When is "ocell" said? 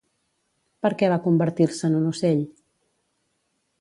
2.13-2.43